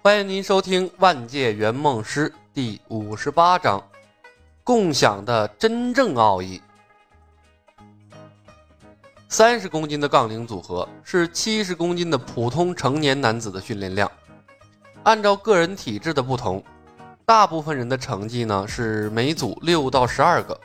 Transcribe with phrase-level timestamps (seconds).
[0.00, 3.82] 欢迎您收听《万界圆梦师》第五十八章：
[4.62, 6.62] 共享的真正奥义。
[9.28, 14.10] 三十公斤的杠铃组合是七十公斤的普通成年男子的训练量。
[15.02, 16.62] 按照个人体质的不同，
[17.26, 20.58] 大部分人的成绩呢是每组六到十二个。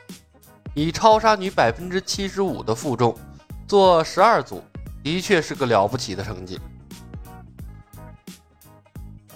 [0.74, 3.14] 以超杀女百分之七十五的负重
[3.66, 4.62] 做十二组，
[5.02, 6.58] 的确是个了不起的成绩。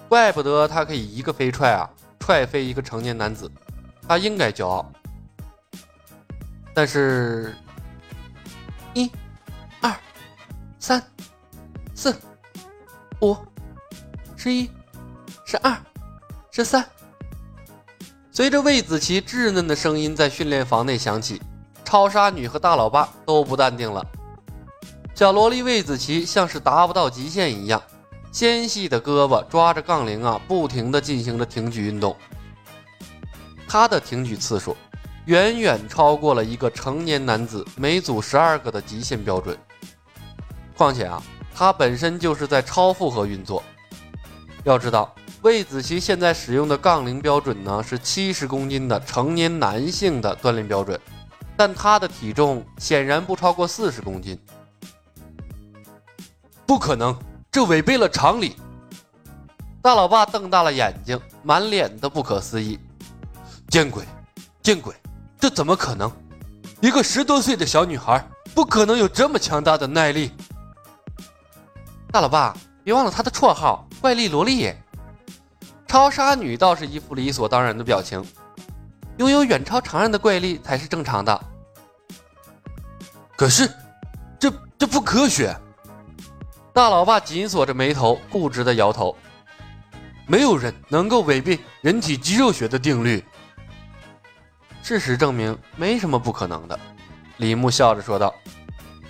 [0.09, 3.51] 怪不得他可以一个飞踹啊，踹飞一个成年男子，
[4.07, 4.91] 他应该骄傲。
[6.73, 7.55] 但是，
[8.95, 9.11] 一、
[9.83, 9.95] 二、
[10.79, 11.03] 三、
[11.95, 12.17] 四、
[13.21, 13.37] 五、
[14.37, 14.71] 十一、
[15.45, 15.77] 十二、
[16.51, 16.87] 十三，
[18.31, 21.43] 随着魏子琪稚嫩的声音在训练房内响起，
[21.85, 24.07] 超杀女和大老爸都不淡定了。
[25.15, 27.83] 小萝莉魏子琪像是达不到极限一样。
[28.31, 32.17] 纤细的胳膊抓着杠铃啊，不停地进行着挺举运动。
[33.67, 34.77] 他的挺举次数
[35.27, 39.59] 远远超过了一个成年男子每组十二个的极限标准。
[40.77, 41.23] 况且啊，
[41.55, 43.63] 他本身就是在超负荷运作。
[44.65, 50.99] 要知道，魏子琪现在使用的杠铃标准呢是七十公斤的成年男性的锻炼标准，
[51.57, 54.39] 但他的体重显然不超过四十公斤。
[56.67, 57.19] 不可能！
[57.59, 58.55] 这违背了常理。
[59.83, 62.79] 大老爸瞪大了眼睛，满脸的不可思议。
[63.69, 64.05] 见鬼，
[64.63, 64.95] 见鬼！
[65.41, 66.09] 这怎么可能？
[66.81, 68.25] 一个十多岁的小女孩
[68.55, 70.31] 不可能有这么强大的耐力。
[72.13, 74.73] 大老爸，别忘了她的绰号“怪力萝莉”。
[75.89, 78.25] 超杀女倒是一副理所当然的表情。
[79.17, 81.45] 拥有远超常人的怪力才是正常的。
[83.37, 83.69] 可是，
[84.39, 85.53] 这这不科学。
[86.79, 89.17] 大老爸紧锁着眉头，固执地摇头。
[90.29, 93.21] 没有人能够违背人体肌肉学的定律。
[94.81, 96.79] 事实证明，没什么不可能的。
[97.39, 98.33] 李牧笑着说道：“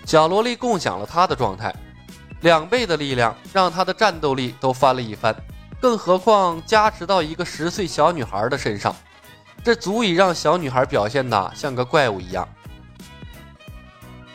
[0.06, 1.70] 小萝莉共享了他的状态，
[2.40, 5.36] 两倍的力量让他的战斗力都翻了一番，
[5.78, 8.96] 更何况加持到一个十岁小女孩的身上，
[9.62, 12.48] 这足以让小女孩表现的像个怪物一样。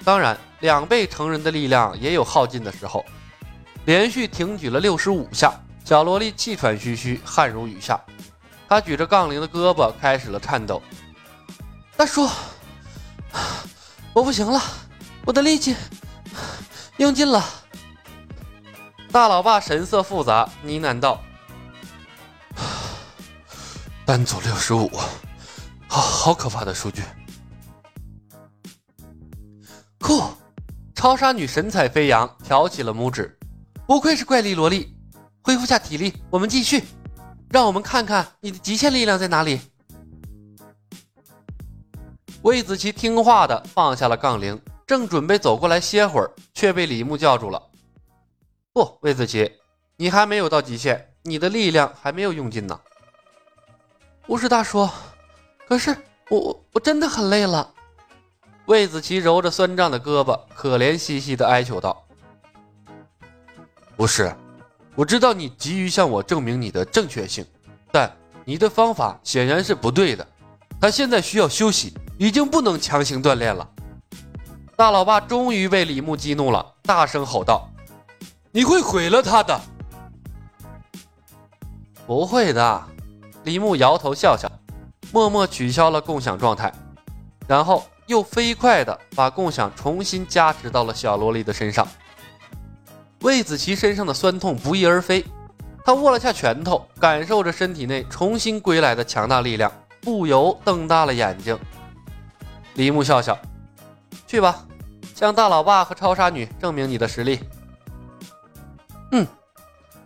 [0.04, 3.04] 当然，两倍成人的力量也有耗尽的时候。”
[3.86, 8.00] 连续挺举了六十五下，小萝莉气喘吁吁，汗如雨下。
[8.70, 10.82] 她举着杠铃的胳膊开始了颤抖。
[11.98, 12.28] 大叔，
[14.14, 14.62] 我不行了，
[15.26, 15.76] 我的力气
[16.98, 17.44] 用尽了。
[19.12, 21.22] 大老爸神色复杂，呢喃道
[24.06, 24.90] ：“单组六十五，
[25.88, 27.04] 好好可怕的数据。”
[30.00, 30.24] 酷！
[30.96, 33.38] 超杀女神采飞扬，挑起了拇指。
[33.86, 34.96] 不愧是怪力萝莉，
[35.42, 36.84] 恢复下体力，我们继续。
[37.50, 39.62] 让我们看看你的极限力量在哪里。
[42.42, 47.62] 魏子琪听话的放下了杠铃，正准备走过来歇会儿，却被李牧叫住了。
[48.72, 49.52] 不，魏子琪，
[49.98, 52.80] 你还没有到极限，你的力量还没有用尽呢。
[54.26, 54.90] 不是大叔，
[55.68, 55.96] 可是
[56.30, 57.72] 我我我真的很累了。
[58.66, 62.03] 魏子琪揉着酸胀的胳膊，可怜兮兮的哀求道。
[63.96, 64.36] 不是，
[64.96, 67.46] 我知道你急于向我证明你的正确性，
[67.92, 68.12] 但
[68.44, 70.28] 你的方法显然是不对的。
[70.82, 73.70] 他现在需要休息，已经不能强行锻炼了。
[74.76, 77.70] 大老爸终于被李牧激怒了，大声吼道
[78.52, 79.62] ：“你会毁了他的！”
[82.06, 82.84] 不会的，
[83.44, 84.52] 李牧摇头笑笑，
[85.12, 86.74] 默默取消了共享状态，
[87.48, 91.88] 然后又飞快地把共享重新加持到了小萝莉的身上。
[93.24, 95.26] 魏子琪身上的酸痛不翼而飞，
[95.86, 101.58] 他握了下拳头，感受着身体内重新归来的强大力量，不由瞪大了眼睛。
[102.74, 103.40] 李牧笑笑
[104.28, 104.66] ：“去吧，
[105.16, 107.40] 向大老爸和超杀女证明你的实力。”
[109.14, 109.26] 嗯，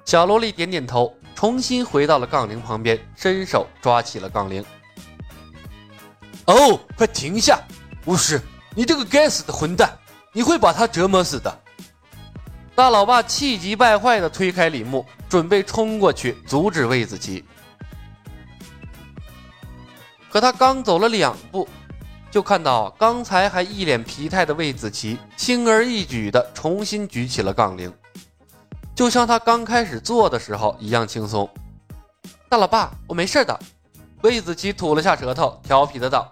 [0.06, 4.64] 小萝莉点点头，重新回到了杠铃旁边，伸手抓起了杠铃。
[6.46, 7.60] 哦，快停下！
[8.06, 8.40] 巫师，
[8.76, 9.98] 你这个该死的混蛋，
[10.32, 11.62] 你会把他折磨死的。
[12.78, 17.44] 大老爸气急败坏地推开李牧，准备冲过去阻止魏子琪。
[20.30, 21.68] 可他刚走了两步，
[22.30, 27.92] 就看到刚才还一脸疲态的魏子琪轻而易举地重新举起了杠铃，
[28.94, 31.50] 就像他刚开始做的时候一样轻松。
[32.48, 33.60] 大老爸，我没事的。
[34.22, 36.32] 魏子琪吐了下舌头，调皮的道：“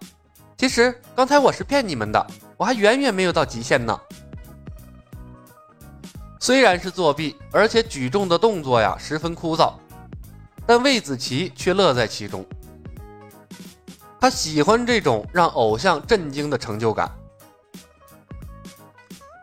[0.59, 2.23] 其实刚才我是骗你们的，
[2.55, 3.99] 我还远远没有到极限呢。”
[6.45, 9.73] 虽然是作弊，而且举重的动作呀十分枯燥，
[10.63, 12.45] 但魏子琪却乐在其中。
[14.21, 17.11] 他喜欢这种让偶像震惊的成就感。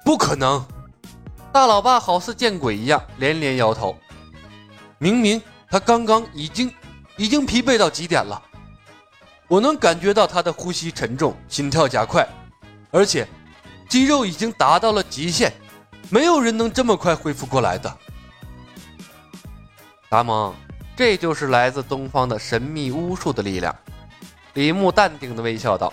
[0.04, 0.64] 不可能！
[1.52, 3.96] 大老爸好似见鬼一样连连摇头。
[4.98, 6.72] 明明他刚刚已经
[7.16, 8.40] 已经疲惫到极点了，
[9.48, 12.24] 我能感觉到他的呼吸沉重，心跳加快，
[12.92, 13.26] 而且
[13.88, 15.52] 肌肉已经达到了极限，
[16.12, 17.96] 没有人能这么快恢复过来的。
[20.10, 20.54] 达蒙，
[20.94, 23.74] 这就是来自东方的神秘巫术的力量。
[24.52, 25.90] 李牧淡定的微笑道：“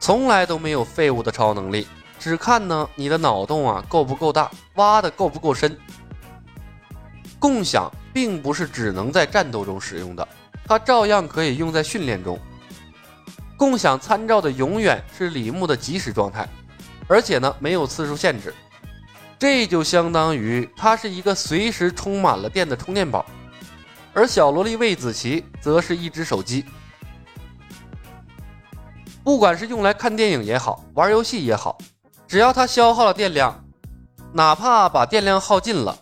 [0.00, 1.86] 从来都没有废物的超能力，
[2.18, 5.78] 只看呢你的脑洞啊够不够大，挖的够不够深。
[7.38, 10.26] 共享并不是只能在战斗中使用的，
[10.64, 12.40] 它照样可以用在训练中。
[13.58, 16.48] 共享参照的永远是李牧的即时状态，
[17.06, 18.54] 而且呢没有次数限制，
[19.38, 23.24] 这就相当于它是一个随时充满了电的充电宝。”
[24.14, 26.64] 而小萝莉魏子琪则是一只手机，
[29.24, 31.76] 不管是用来看电影也好，玩游戏也好，
[32.28, 33.64] 只要它消耗了电量，
[34.32, 35.98] 哪怕把电量耗尽了，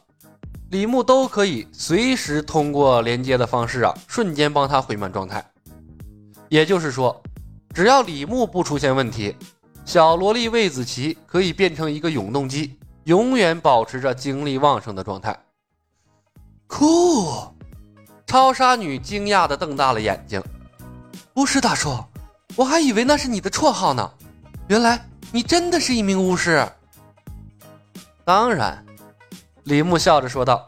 [0.70, 5.42] 李牧都可以随时通过连接的方式啊，瞬间帮它回满状态。
[6.50, 7.22] 也就是说，
[7.72, 9.34] 只要李牧不出现问题，
[9.84, 15.38] 小萝莉魏子琪可以变成一个永动机，永远保持着精力旺盛的状态。
[16.66, 17.52] 酷！
[18.26, 20.42] 超杀女惊讶的瞪大了眼睛
[21.34, 22.02] ：“巫师大叔，
[22.56, 24.10] 我还以为那是你的绰号呢，
[24.68, 26.66] 原来你真的是一名巫师。”
[28.24, 28.82] 当然，
[29.64, 30.64] 李牧笑着说道：“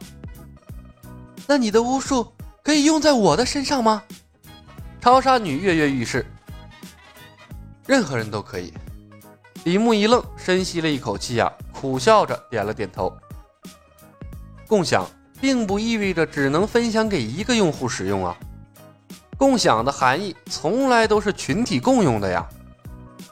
[1.47, 2.31] 那你的巫术
[2.61, 4.03] 可以用在我的身上吗？”
[5.01, 6.23] 超杀女跃跃欲试
[7.87, 8.71] ：“任何人都可以。”
[9.65, 13.15] 李牧一愣，深吸了一口气呀，苦笑着点了点头。
[14.67, 15.05] 共享。
[15.41, 18.35] 并不意味着只能分享给一个用户使用啊！
[19.37, 22.47] 共享的含义从来都是群体共用的呀！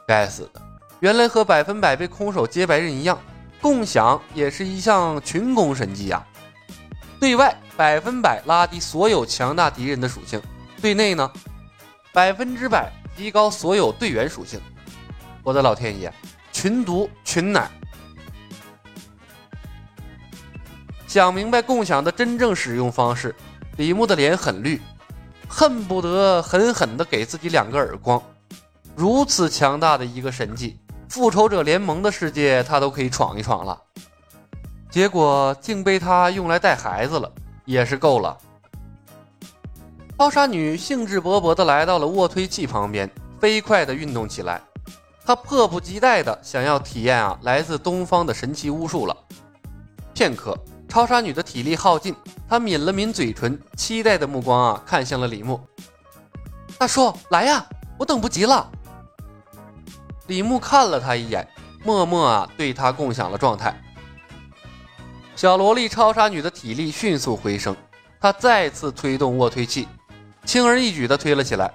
[0.06, 0.62] 该死的，
[1.00, 3.18] 原来和百分百被空手接白刃一样，
[3.62, 6.24] 共享也是一项群攻神技呀！
[7.22, 10.40] 对外百分百拉低所有强大敌人的属性，
[10.82, 11.32] 对内呢，
[12.12, 14.60] 百分之百提高所有队员属性。
[15.44, 16.12] 我的老天爷，
[16.54, 17.70] 群毒群奶！
[21.06, 23.36] 想明白共享的真正使用方式，
[23.76, 24.82] 李牧的脸很绿，
[25.48, 28.22] 恨不得狠狠地给自己两个耳光。
[28.96, 30.80] 如此强大的一个神技，
[31.10, 33.80] 复仇者联盟的世界他都可以闯一闯了，
[34.90, 37.30] 结果竟被他用来带孩子了，
[37.66, 38.38] 也是够了。
[40.18, 43.12] 超杀女兴致勃勃地来到了卧推器旁边，
[43.42, 44.62] 飞快地运动起来。
[45.26, 49.16] 他迫不及待地想要体验啊来自东方的神奇巫术了。
[50.14, 50.58] 片刻。
[50.90, 52.16] 超杀女的体力耗尽，
[52.48, 55.60] 她抿了抿嘴唇，期待的目光啊看向了李牧。
[56.78, 57.66] 大叔，来呀，
[57.98, 58.70] 我等不及了。
[60.28, 61.48] 李牧看了他一眼，
[61.84, 63.76] 默默啊对他共享了状态。
[65.36, 67.76] 小萝莉超杀女的体力迅速回升，
[68.22, 69.88] 她再次推动卧推器，
[70.46, 71.74] 轻而易举的推了起来。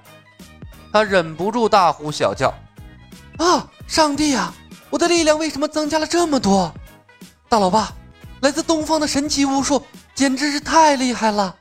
[0.92, 2.54] 她忍不住大呼小叫
[3.38, 4.52] ：“啊，上帝呀，
[4.90, 6.72] 我的力量为什么增加了这么多？
[7.48, 7.92] 大老爸！”
[8.42, 11.56] 来自东方的神奇巫术简直是太厉害了！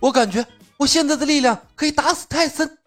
[0.00, 0.46] 我感觉
[0.78, 2.78] 我现在的力量可以打死泰森。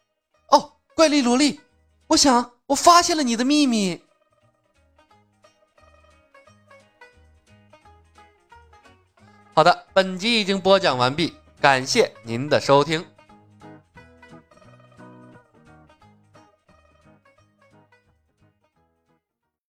[0.49, 1.59] 哦，怪力萝莉，
[2.07, 4.01] 我想我发现了你的秘密。
[9.53, 13.05] 好的，本集已经播讲完毕，感谢您的收听。